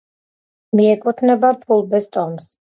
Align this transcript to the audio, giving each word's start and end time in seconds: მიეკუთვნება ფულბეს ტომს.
მიეკუთვნება 0.79 1.53
ფულბეს 1.67 2.11
ტომს. 2.17 2.51